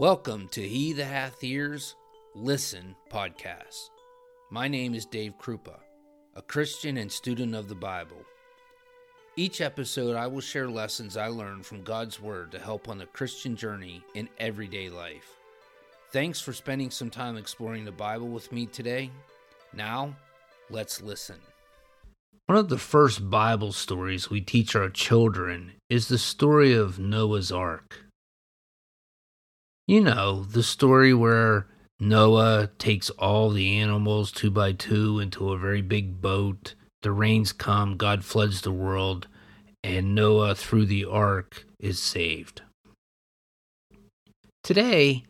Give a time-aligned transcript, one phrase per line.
[0.00, 1.94] Welcome to He That Hath Ears,
[2.34, 3.90] Listen podcast.
[4.50, 5.76] My name is Dave Krupa,
[6.34, 8.24] a Christian and student of the Bible.
[9.36, 13.04] Each episode, I will share lessons I learned from God's Word to help on the
[13.04, 15.36] Christian journey in everyday life.
[16.12, 19.10] Thanks for spending some time exploring the Bible with me today.
[19.74, 20.16] Now,
[20.70, 21.36] let's listen.
[22.46, 27.52] One of the first Bible stories we teach our children is the story of Noah's
[27.52, 28.06] Ark.
[29.90, 31.66] You know, the story where
[31.98, 36.76] Noah takes all the animals two by two into a very big boat.
[37.02, 39.26] The rains come, God floods the world,
[39.82, 42.62] and Noah, through the ark, is saved.
[44.62, 45.24] Today,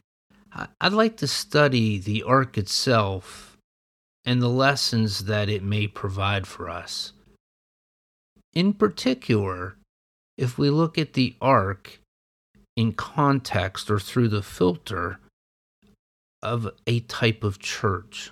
[0.78, 3.56] I'd like to study the ark itself
[4.26, 7.14] and the lessons that it may provide for us.
[8.52, 9.78] In particular,
[10.36, 11.99] if we look at the ark
[12.76, 15.18] in context or through the filter
[16.42, 18.30] of a type of church.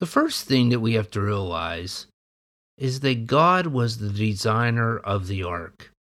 [0.00, 2.06] The first thing that we have to realize
[2.76, 5.92] is that God was the designer of the ark.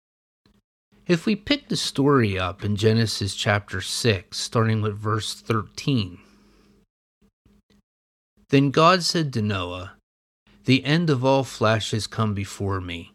[1.08, 6.18] If we pick the story up in Genesis chapter 6, starting with verse 13,
[8.50, 9.94] then God said to Noah,
[10.66, 13.11] The end of all flesh has come before me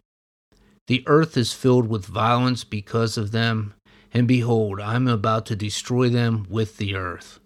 [0.87, 3.75] the earth is filled with violence because of them,
[4.15, 7.41] and behold, I am about to destroy them with the earth.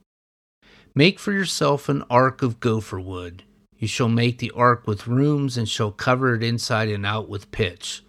[0.94, 3.44] Make for yourself an ark of gopher wood.
[3.78, 7.50] You shall make the ark with rooms, and shall cover it inside and out with
[7.50, 8.02] pitch.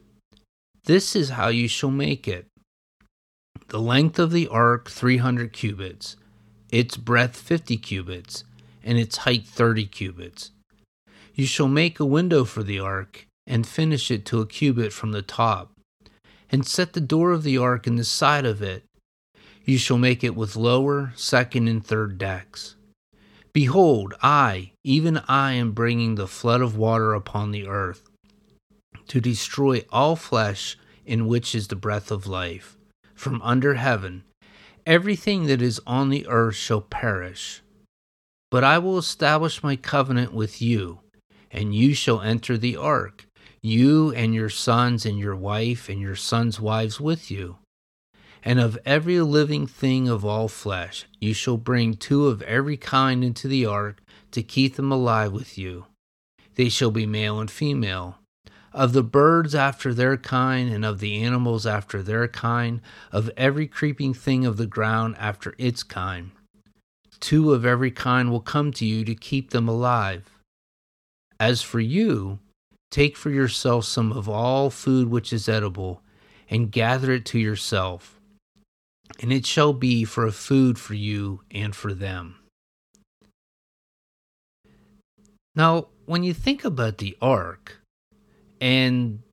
[0.83, 2.47] This is how you shall make it.
[3.69, 6.17] The length of the ark, 300 cubits,
[6.71, 8.43] its breadth, 50 cubits,
[8.83, 10.51] and its height, 30 cubits.
[11.33, 15.11] You shall make a window for the ark and finish it to a cubit from
[15.11, 15.71] the top,
[16.51, 18.83] and set the door of the ark in the side of it.
[19.65, 22.75] You shall make it with lower, second, and third decks.
[23.53, 28.03] Behold, I, even I, am bringing the flood of water upon the earth,
[29.07, 32.77] to destroy all flesh in which is the breath of life.
[33.13, 34.23] From under heaven,
[34.85, 37.61] everything that is on the earth shall perish.
[38.49, 40.99] But I will establish my covenant with you,
[41.51, 43.25] and you shall enter the ark,
[43.63, 47.57] you and your sons and your wife and your sons' wives with you.
[48.43, 53.23] And of every living thing of all flesh, you shall bring two of every kind
[53.23, 54.01] into the ark
[54.31, 55.85] to keep them alive with you.
[56.55, 58.17] They shall be male and female.
[58.73, 63.67] Of the birds after their kind, and of the animals after their kind, of every
[63.67, 66.31] creeping thing of the ground after its kind.
[67.19, 70.31] Two of every kind will come to you to keep them alive.
[71.39, 72.39] As for you,
[72.91, 76.03] Take for yourself some of all food which is edible,
[76.49, 78.19] and gather it to yourself,
[79.21, 82.35] and it shall be for a food for you and for them.
[85.55, 87.79] Now, when you think about the ark,
[88.59, 89.23] and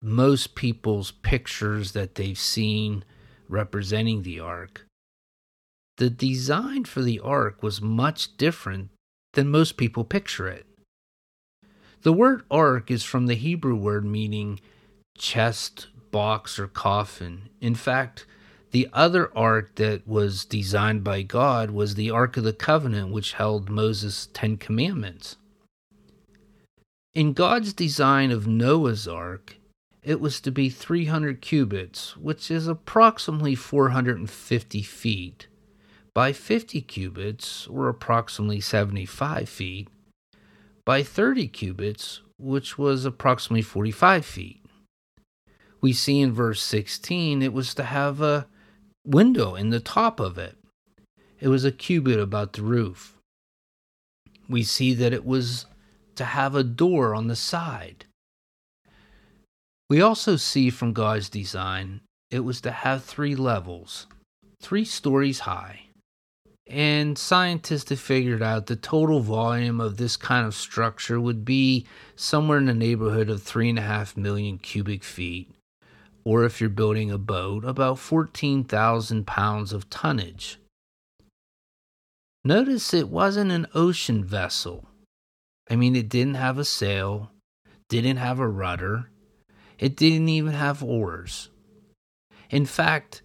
[0.00, 3.04] most people's pictures that they've seen
[3.48, 4.86] representing the ark,
[5.96, 8.90] the design for the ark was much different
[9.32, 10.66] than most people picture it.
[12.04, 14.60] The word ark is from the Hebrew word meaning
[15.16, 17.48] chest, box, or coffin.
[17.62, 18.26] In fact,
[18.72, 23.32] the other ark that was designed by God was the Ark of the Covenant, which
[23.32, 25.36] held Moses' Ten Commandments.
[27.14, 29.56] In God's design of Noah's Ark,
[30.02, 35.46] it was to be 300 cubits, which is approximately 450 feet,
[36.12, 39.88] by 50 cubits, or approximately 75 feet,
[40.86, 44.60] by 30 cubits, which was approximately 45 feet.
[45.80, 48.46] We see in verse 16 it was to have a
[49.06, 50.56] window in the top of it.
[51.40, 53.16] It was a cubit about the roof.
[54.48, 55.66] We see that it was
[56.16, 58.06] to have a door on the side.
[59.90, 64.06] We also see from God's design it was to have three levels,
[64.60, 65.83] three stories high.
[66.66, 71.86] And scientists have figured out the total volume of this kind of structure would be
[72.16, 75.50] somewhere in the neighborhood of 3.5 million cubic feet,
[76.24, 80.58] or if you're building a boat, about 14,000 pounds of tonnage.
[82.44, 84.88] Notice it wasn't an ocean vessel.
[85.70, 87.30] I mean, it didn't have a sail,
[87.88, 89.10] didn't have a rudder,
[89.78, 91.50] it didn't even have oars.
[92.50, 93.22] In fact,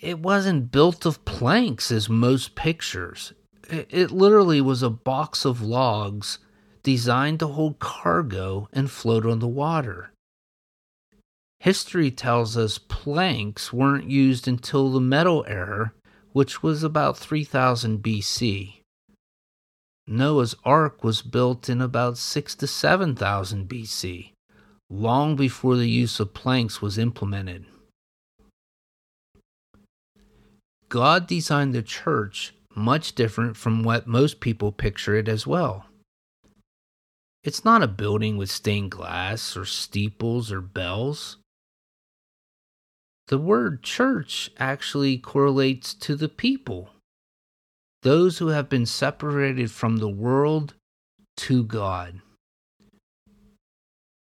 [0.00, 3.32] it wasn't built of planks as most pictures.
[3.68, 6.38] It literally was a box of logs
[6.82, 10.12] designed to hold cargo and float on the water.
[11.60, 15.92] history tells us planks weren't used until the Metal Era,
[16.32, 18.80] which was about 3000 BC.
[20.06, 24.32] Noah's Ark was built in about 6 to 7000 BC,
[24.88, 27.66] long before the use of planks was implemented.
[30.90, 35.86] God designed the church much different from what most people picture it as well.
[37.44, 41.38] It's not a building with stained glass or steeples or bells.
[43.28, 46.90] The word church actually correlates to the people,
[48.02, 50.74] those who have been separated from the world
[51.36, 52.20] to God.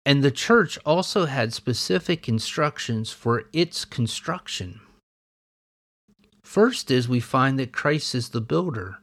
[0.05, 4.81] And the church also had specific instructions for its construction.
[6.49, 9.01] First is we find that Christ is the builder.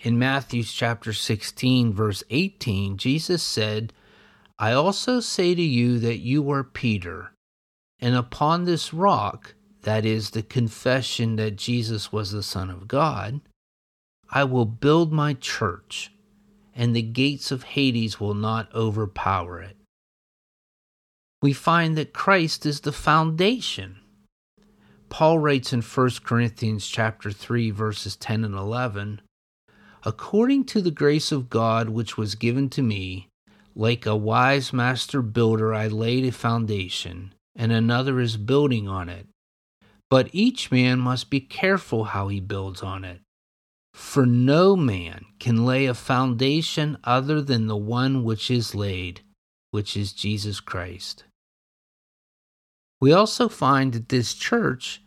[0.00, 3.92] In Matthew chapter 16 verse 18, Jesus said,
[4.58, 7.30] I also say to you that you are Peter,
[8.00, 13.40] and upon this rock, that is the confession that Jesus was the Son of God,
[14.28, 16.10] I will build my church,
[16.74, 19.76] and the gates of Hades will not overpower it.
[21.42, 23.99] We find that Christ is the foundation.
[25.10, 29.20] Paul writes in 1 Corinthians chapter 3 verses 10 and 11,
[30.04, 33.28] according to the grace of God which was given to me,
[33.74, 39.26] like a wise master builder I laid a foundation, and another is building on it.
[40.08, 43.20] But each man must be careful how he builds on it.
[43.92, 49.22] For no man can lay a foundation other than the one which is laid,
[49.72, 51.24] which is Jesus Christ.
[53.00, 55.02] We also find that this church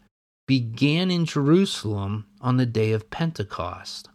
[0.47, 4.09] began in Jerusalem on the day of Pentecost.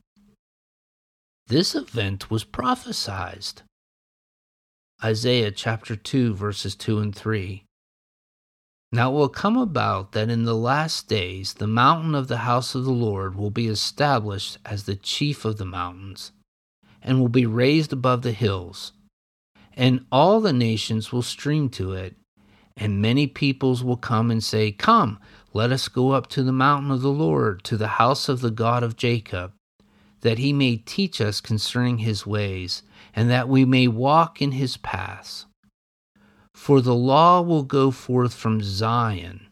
[1.46, 3.62] This event was prophesied.
[5.02, 7.64] Isaiah chapter 2, verses 2 and 3.
[8.90, 12.74] Now it will come about that in the last days the mountain of the house
[12.74, 16.32] of the Lord will be established as the chief of the mountains,
[17.00, 18.92] and will be raised above the hills,
[19.74, 22.16] and all the nations will stream to it,
[22.78, 25.18] and many peoples will come and say, Come,
[25.52, 28.52] let us go up to the mountain of the Lord, to the house of the
[28.52, 29.52] God of Jacob,
[30.20, 32.82] that he may teach us concerning his ways,
[33.14, 35.46] and that we may walk in his paths.
[36.54, 39.48] For the law will go forth from Zion,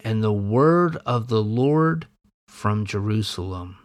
[0.00, 2.06] and the word of the Lord
[2.48, 3.78] from Jerusalem.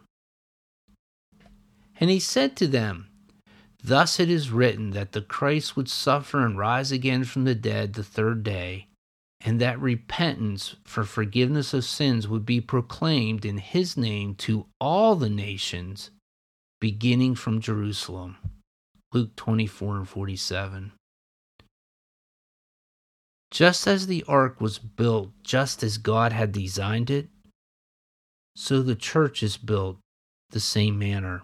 [2.00, 3.09] And he said to them,
[3.82, 7.94] Thus it is written that the Christ would suffer and rise again from the dead
[7.94, 8.88] the third day,
[9.40, 15.16] and that repentance for forgiveness of sins would be proclaimed in his name to all
[15.16, 16.12] the nations,
[16.82, 18.38] beginning from Jerusalem.
[19.14, 20.92] Luke 24 and 47.
[23.50, 27.30] Just as the ark was built just as God had designed it,
[28.56, 29.98] so the church is built
[30.52, 31.44] the same manner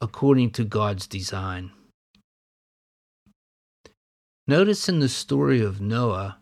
[0.00, 1.70] according to God's design.
[4.46, 6.38] Notice in the story of Noah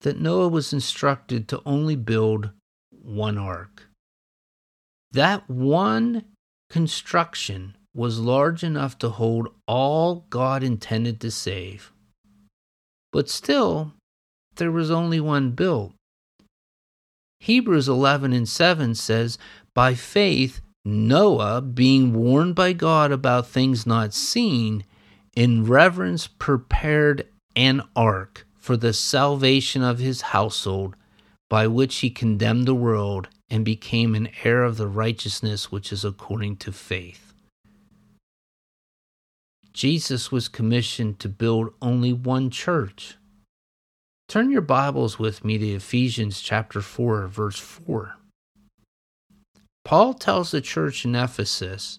[0.00, 2.50] that Noah was instructed to only build
[2.90, 3.88] one ark.
[5.12, 6.24] That one
[6.70, 11.92] construction was large enough to hold all God intended to save.
[13.12, 13.92] But still,
[14.56, 15.92] there was only one built.
[17.40, 19.38] Hebrews 11 and 7 says,
[19.74, 24.84] By faith, Noah, being warned by God about things not seen,
[25.36, 30.96] in reverence prepared an ark for the salvation of his household,
[31.48, 36.04] by which he condemned the world and became an heir of the righteousness which is
[36.04, 37.34] according to faith.
[39.72, 43.16] Jesus was commissioned to build only one church.
[44.28, 48.16] Turn your Bibles with me to Ephesians chapter 4, verse 4.
[49.90, 51.98] Paul tells the church in Ephesus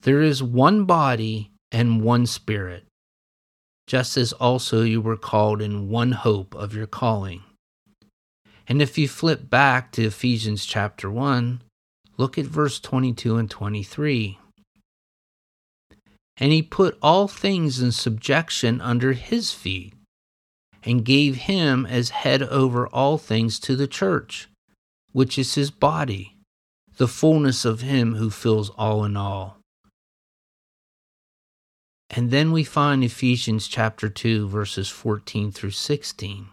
[0.00, 2.86] there is one body and one spirit,
[3.86, 7.42] just as also you were called in one hope of your calling.
[8.66, 11.60] And if you flip back to Ephesians chapter 1,
[12.16, 14.38] look at verse 22 and 23.
[16.38, 19.92] And he put all things in subjection under his feet,
[20.82, 24.48] and gave him as head over all things to the church,
[25.12, 26.33] which is his body
[26.96, 29.58] the fullness of Him who fills all in all.
[32.10, 36.46] And then we find Ephesians chapter 2, verses 14 through 16.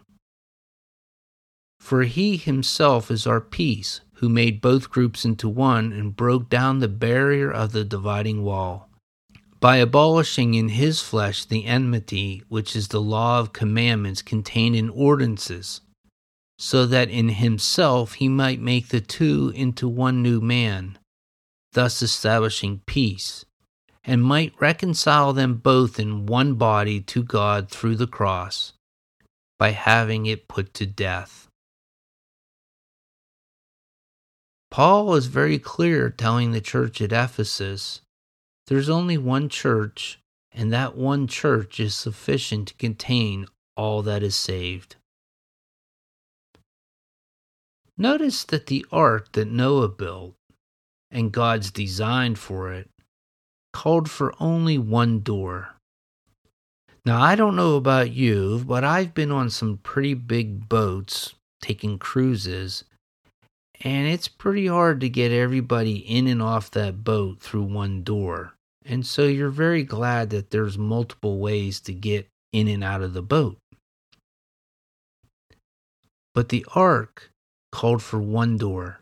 [1.78, 6.78] For he himself is our peace, who made both groups into one and broke down
[6.78, 8.88] the barrier of the dividing wall,
[9.60, 14.90] by abolishing in his flesh the enmity which is the law of commandments contained in
[14.90, 15.80] ordinances,
[16.64, 20.96] so that in himself he might make the two into one new man,
[21.72, 23.44] thus establishing peace,
[24.04, 28.74] and might reconcile them both in one body to God through the cross,
[29.58, 31.48] by having it put to death.
[34.70, 38.02] Paul is very clear telling the church at Ephesus
[38.68, 40.20] there's only one church,
[40.52, 44.94] and that one church is sufficient to contain all that is saved.
[47.98, 50.34] Notice that the ark that Noah built
[51.10, 52.88] and God's design for it
[53.72, 55.74] called for only one door.
[57.04, 61.98] Now, I don't know about you, but I've been on some pretty big boats taking
[61.98, 62.84] cruises,
[63.80, 68.54] and it's pretty hard to get everybody in and off that boat through one door.
[68.84, 73.14] And so you're very glad that there's multiple ways to get in and out of
[73.14, 73.56] the boat.
[76.34, 77.31] But the ark
[77.72, 79.00] called for one door,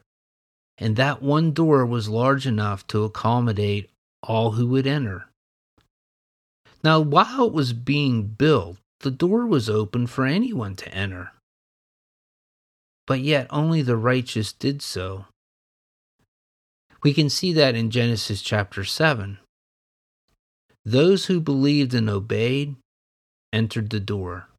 [0.78, 3.90] and that one door was large enough to accommodate
[4.22, 5.26] all who would enter.
[6.82, 11.32] Now, while it was being built, the door was open for anyone to enter
[13.10, 15.24] but yet only the righteous did so.
[17.02, 19.40] We can see that in Genesis chapter 7.
[20.84, 22.76] Those who believed and obeyed
[23.52, 24.49] entered the door.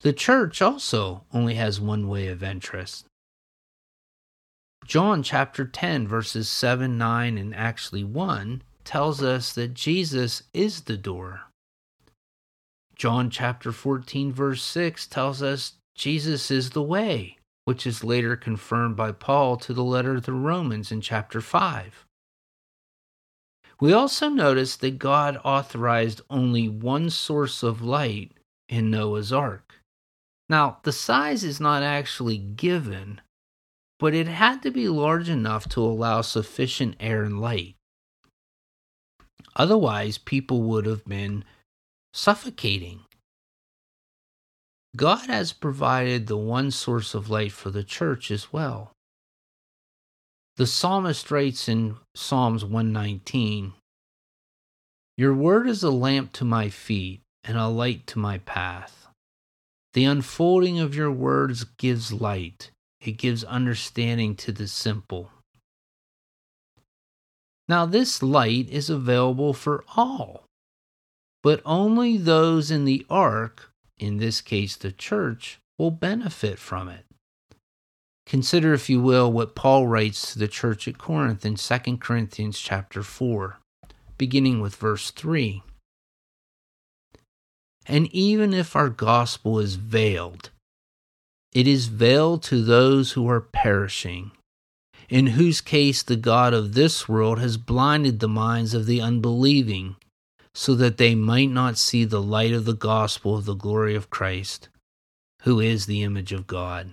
[0.00, 3.04] The church also only has one way of entrance.
[4.86, 10.96] John chapter 10, verses 7, 9, and actually 1 tells us that Jesus is the
[10.96, 11.42] door.
[12.94, 18.96] John chapter 14, verse 6 tells us Jesus is the way, which is later confirmed
[18.96, 22.06] by Paul to the letter to the Romans in chapter 5.
[23.80, 28.32] We also notice that God authorized only one source of light
[28.68, 29.65] in Noah's ark.
[30.48, 33.20] Now, the size is not actually given,
[33.98, 37.76] but it had to be large enough to allow sufficient air and light.
[39.56, 41.44] Otherwise, people would have been
[42.12, 43.00] suffocating
[44.96, 48.92] God has provided the one source of light for the church as well.
[50.56, 53.74] The psalmist writes in Psalms 119
[55.18, 59.05] Your word is a lamp to my feet and a light to my path.
[59.96, 65.30] The unfolding of your words gives light, it gives understanding to the simple.
[67.66, 70.44] Now, this light is available for all,
[71.42, 77.06] but only those in the ark in this case the church, will benefit from it.
[78.26, 82.58] Consider, if you will, what Paul writes to the church at Corinth in 2 Corinthians
[82.58, 83.58] chapter 4,
[84.18, 85.62] beginning with verse 3.
[87.88, 90.50] And even if our gospel is veiled,
[91.52, 94.32] it is veiled to those who are perishing,
[95.08, 99.96] in whose case the God of this world has blinded the minds of the unbelieving
[100.54, 104.10] so that they might not see the light of the gospel of the glory of
[104.10, 104.68] Christ,
[105.42, 106.92] who is the image of God.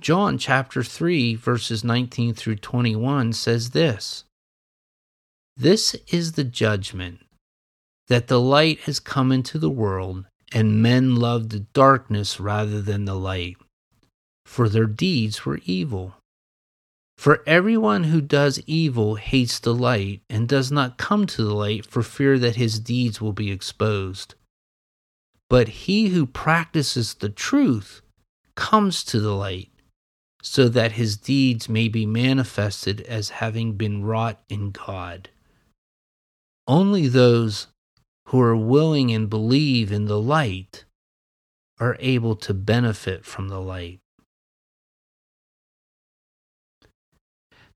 [0.00, 4.24] John chapter 3, verses 19 through 21 says this
[5.56, 7.20] This is the judgment
[8.08, 13.04] that the light has come into the world, and men loved the darkness rather than
[13.04, 13.56] the light,
[14.44, 16.14] for their deeds were evil.
[17.16, 21.86] For everyone who does evil hates the light and does not come to the light
[21.86, 24.34] for fear that his deeds will be exposed.
[25.48, 28.02] But he who practices the truth
[28.56, 29.70] comes to the light,
[30.42, 35.30] so that his deeds may be manifested as having been wrought in God.
[36.66, 37.68] Only those
[38.32, 40.86] who are willing and believe in the light
[41.78, 44.00] are able to benefit from the light.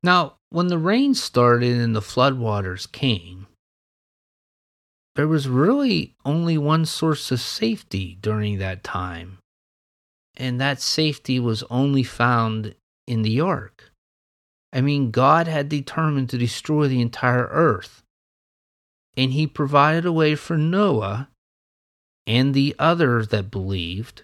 [0.02, 3.48] Now, when the rain started and the floodwaters came,
[5.14, 9.36] there was really only one source of safety during that time,
[10.38, 12.74] and that safety was only found
[13.06, 13.92] in the ark.
[14.72, 18.02] I mean, God had determined to destroy the entire earth,
[19.16, 21.28] and He provided a way for Noah
[22.26, 24.22] and the others that believed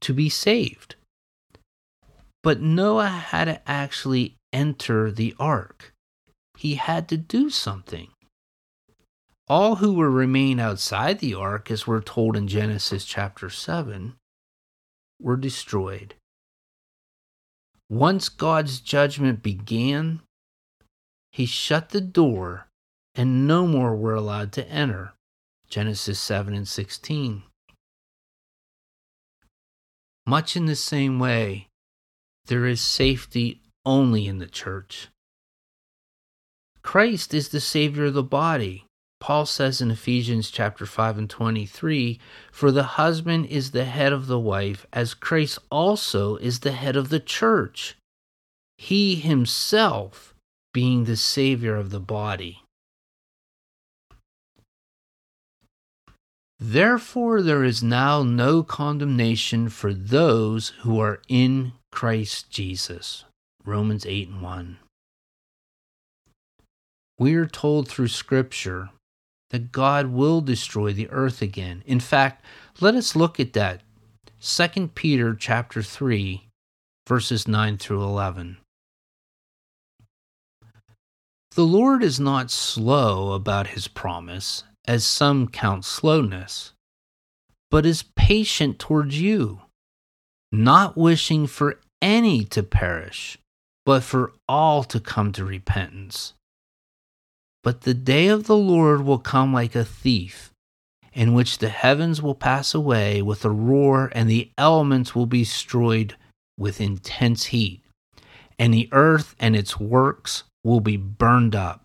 [0.00, 0.96] to be saved.
[2.42, 5.92] But Noah had to actually enter the ark.
[6.58, 8.08] He had to do something.
[9.48, 14.14] All who were remain outside the ark, as we're told in Genesis chapter 7,
[15.20, 16.14] were destroyed.
[17.90, 20.20] Once God's judgment began,
[21.32, 22.68] he shut the door
[23.14, 25.12] and no more were allowed to enter.
[25.68, 27.42] Genesis 7 and 16.
[30.26, 31.68] Much in the same way,
[32.46, 35.08] there is safety only in the church.
[36.82, 38.84] Christ is the Savior of the body.
[39.20, 42.18] Paul says in Ephesians chapter 5 and 23,
[42.50, 46.96] For the husband is the head of the wife, as Christ also is the head
[46.96, 47.96] of the church,
[48.76, 50.31] he himself
[50.72, 52.62] being the Savior of the body.
[56.58, 63.24] Therefore, there is now no condemnation for those who are in Christ Jesus.
[63.64, 64.78] Romans 8 and 1.
[67.18, 68.90] We are told through Scripture
[69.50, 71.82] that God will destroy the earth again.
[71.84, 72.44] In fact,
[72.80, 73.82] let us look at that.
[74.40, 76.46] 2 Peter chapter 3
[77.06, 78.58] verses 9 through 11.
[81.54, 86.72] The Lord is not slow about his promise, as some count slowness,
[87.70, 89.60] but is patient towards you,
[90.50, 93.36] not wishing for any to perish,
[93.84, 96.32] but for all to come to repentance.
[97.62, 100.54] But the day of the Lord will come like a thief,
[101.12, 105.40] in which the heavens will pass away with a roar, and the elements will be
[105.40, 106.16] destroyed
[106.58, 107.82] with intense heat,
[108.58, 111.84] and the earth and its works will be burned up.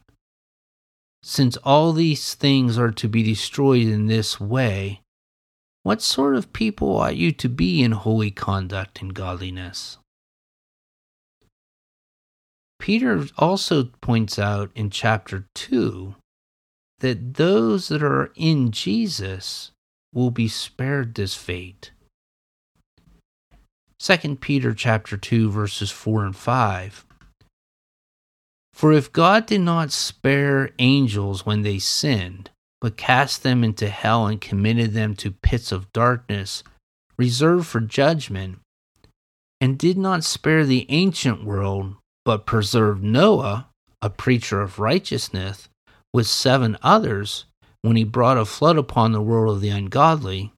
[1.24, 5.02] Since all these things are to be destroyed in this way,
[5.84, 9.98] what sort of people ought you to be in holy conduct and godliness?
[12.80, 16.16] Peter also points out in chapter 2
[17.00, 19.72] that those that are in Jesus
[20.14, 21.92] will be spared this fate.
[24.00, 27.06] 2 Peter chapter 2 verses 4 and 5
[28.78, 34.28] For if God did not spare angels when they sinned, but cast them into hell
[34.28, 36.64] and committed them to pits of darkness
[37.18, 38.60] reserved for judgment,
[39.60, 43.68] and did not spare the ancient world, but preserved Noah,
[44.04, 45.70] a preacher of righteousness,
[46.14, 47.46] with seven others,
[47.82, 50.54] when he brought a flood upon the world of the ungodly,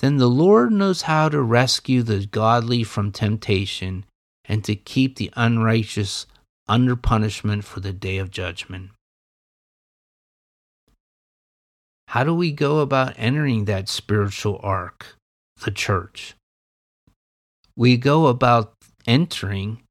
[0.00, 4.04] then the Lord knows how to rescue the godly from temptation
[4.44, 6.26] and to keep the unrighteous
[6.72, 8.88] under punishment for the day of judgment.
[12.08, 15.18] How do we go about entering that spiritual ark,
[15.62, 16.34] the church?
[17.76, 18.72] We go about
[19.06, 19.82] entering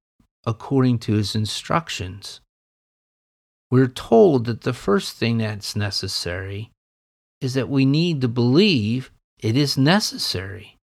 [0.44, 2.42] according to his instructions.
[3.70, 6.72] We're told that the first thing that's necessary
[7.42, 10.78] is that we need to believe it is necessary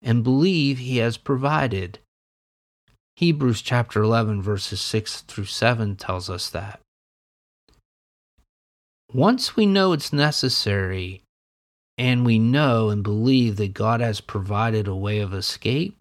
[0.00, 1.98] and believe he has provided.
[3.16, 6.80] Hebrews chapter 11, verses 6 through 7 tells us that.
[9.12, 11.22] Once we know it's necessary
[11.98, 15.96] and we know and believe that God has provided a way of escape,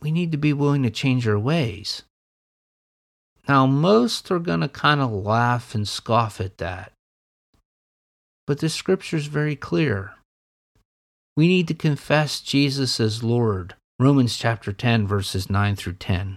[0.00, 2.04] we need to be willing to change our ways.
[3.48, 6.92] Now, most are going to kind of laugh and scoff at that.
[8.46, 10.14] But the scripture is very clear.
[11.36, 13.74] We need to confess Jesus as Lord.
[13.98, 16.36] Romans chapter 10, verses 9 through 10.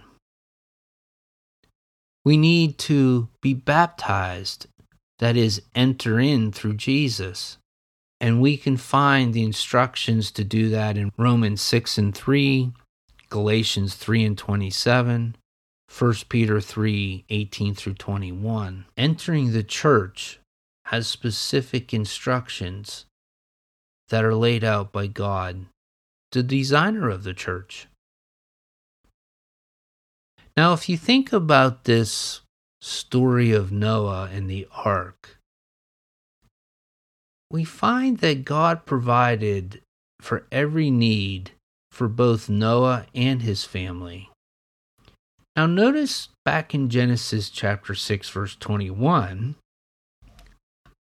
[2.24, 4.68] We need to be baptized,
[5.20, 7.58] that is, enter in through Jesus.
[8.22, 12.72] And we can find the instructions to do that in Romans 6 and 3,
[13.30, 15.36] Galatians 3 and 27,
[15.98, 18.86] 1 Peter 3 18 through 21.
[18.96, 20.40] Entering the church
[20.86, 23.06] has specific instructions
[24.08, 25.66] that are laid out by God,
[26.32, 27.88] the designer of the church.
[30.56, 32.42] Now, if you think about this
[32.82, 35.38] story of Noah and the ark,
[37.52, 39.82] we find that God provided
[40.22, 41.52] for every need
[41.92, 44.30] for both Noah and his family.
[45.56, 49.56] Now, notice back in Genesis chapter 6, verse 21,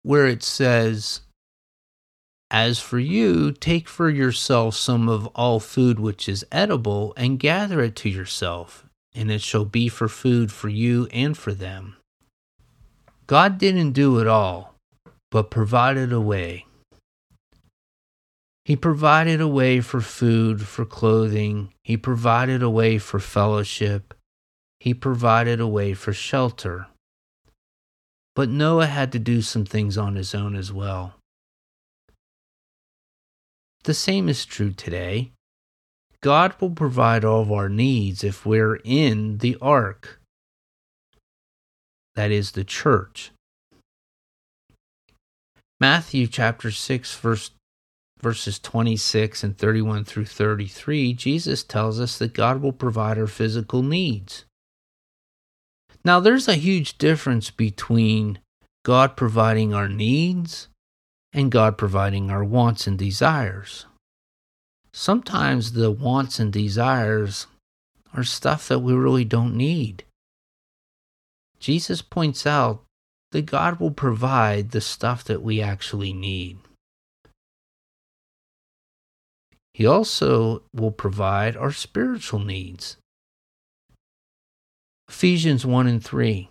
[0.02, 1.20] where it says,
[2.52, 7.80] As for you, take for yourself some of all food which is edible, and gather
[7.80, 8.84] it to yourself,
[9.14, 11.96] and it shall be for food for you and for them.
[13.26, 14.74] God didn't do it all,
[15.30, 16.66] but provided a way.
[18.66, 21.72] He provided a way for food, for clothing.
[21.82, 24.12] He provided a way for fellowship.
[24.78, 26.88] He provided a way for shelter.
[28.36, 31.14] But Noah had to do some things on his own as well.
[33.84, 35.32] The same is true today.
[36.20, 40.20] God will provide all of our needs if we're in the ark.
[42.14, 43.32] that is, the church.
[45.80, 47.50] Matthew chapter 6, verse,
[48.20, 53.82] verses 26 and 31 through 33, Jesus tells us that God will provide our physical
[53.82, 54.44] needs.
[56.04, 58.38] Now, there's a huge difference between
[58.84, 60.68] God providing our needs
[61.32, 63.86] and God providing our wants and desires.
[64.92, 67.46] Sometimes the wants and desires
[68.14, 70.04] are stuff that we really don't need.
[71.58, 72.82] Jesus points out
[73.30, 76.58] that God will provide the stuff that we actually need.
[79.72, 82.98] He also will provide our spiritual needs.
[85.08, 86.50] Ephesians 1 and 3.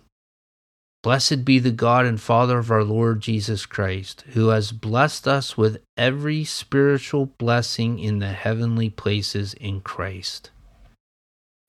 [1.02, 5.56] Blessed be the God and Father of our Lord Jesus Christ, who has blessed us
[5.58, 10.50] with every spiritual blessing in the heavenly places in Christ.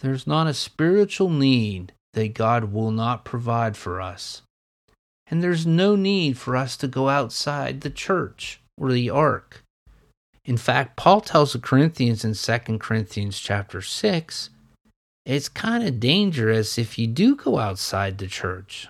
[0.01, 4.43] There's not a spiritual need that God will not provide for us.
[5.25, 9.63] And there's no need for us to go outside the church or the ark.
[10.45, 14.49] In fact, Paul tells the Corinthians in 2 Corinthians chapter 6,
[15.25, 18.89] it's kind of dangerous if you do go outside the church.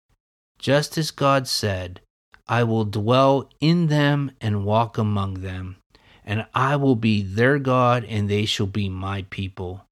[0.61, 1.99] just as God said,
[2.47, 5.77] I will dwell in them and walk among them,
[6.23, 9.85] and I will be their God, and they shall be my people.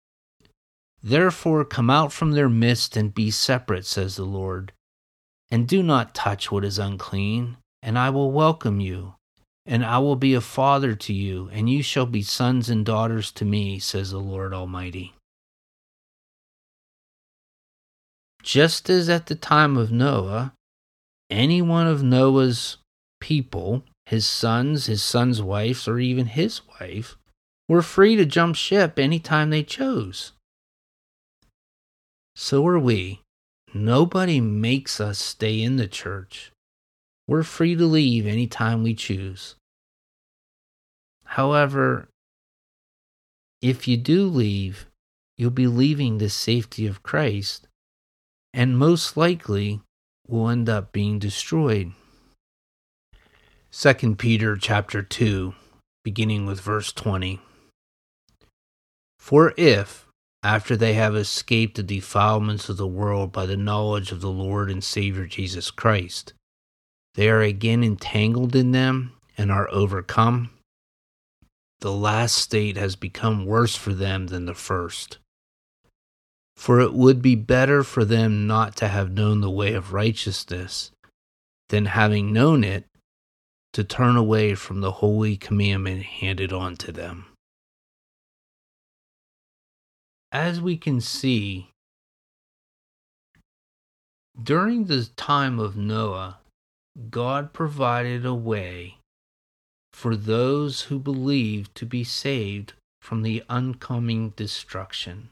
[1.02, 4.72] Therefore, come out from their midst and be separate, says the Lord,
[5.50, 9.16] and do not touch what is unclean, and I will welcome you,
[9.66, 13.32] and I will be a father to you, and you shall be sons and daughters
[13.34, 15.14] to me, says the Lord Almighty.
[18.44, 20.54] Just as at the time of Noah,
[21.30, 22.78] any one of Noah's
[23.20, 27.18] people, his sons, his son's wives, or even his wife,
[27.68, 30.32] were free to jump ship anytime they chose.
[32.36, 33.22] So are we.
[33.74, 36.52] Nobody makes us stay in the church.
[37.28, 39.56] We're free to leave anytime we choose.
[41.24, 42.10] However,
[43.62, 44.88] if you do leave,
[45.38, 47.68] you'll be leaving the safety of Christ,
[48.52, 49.82] and most likely
[50.30, 51.92] will end up being destroyed.
[53.72, 55.54] 2 Peter chapter 2
[56.04, 57.40] beginning with verse 20
[59.20, 60.08] For if
[60.42, 64.72] after they have escaped the defilements of the world by the knowledge of the Lord
[64.72, 66.34] and Savior Jesus Christ
[67.16, 70.52] they are again entangled in them and are overcome.
[71.82, 75.18] The last state has become worse for them than the first
[76.60, 80.92] for it would be better for them not to have known the way of righteousness
[81.70, 82.84] than having known it
[83.72, 87.28] to turn away from the holy commandment handed on to them.
[90.34, 91.70] As we can see,
[94.44, 96.40] during the time of Noah,
[97.10, 98.98] God provided a way
[99.94, 105.30] for those who believed to be saved from the oncoming destruction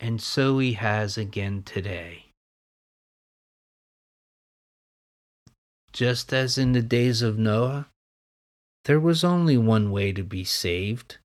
[0.00, 2.26] and so he has again today.
[5.92, 7.88] Just as in the days of Noah,
[8.84, 11.18] there was only one way to be saved.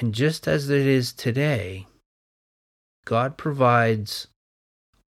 [0.00, 1.86] And just as it is today,
[3.04, 4.28] God provides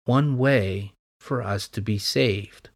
[0.05, 2.69] one way for us to be saved.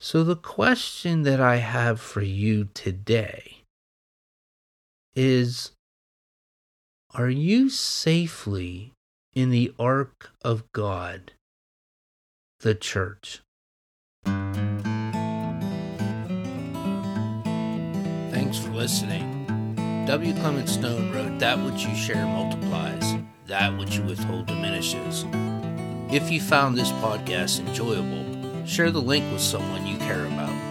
[0.00, 3.64] So, the question that I have for you today
[5.14, 5.72] is
[7.14, 8.92] are you safely
[9.34, 11.32] in the ark of God,
[12.60, 13.42] the church?
[18.30, 20.04] Thanks for listening.
[20.06, 20.34] W.
[20.34, 25.24] Clement Stone wrote, That which you share multiplies, that which you withhold diminishes.
[26.12, 30.69] If you found this podcast enjoyable, share the link with someone you care about.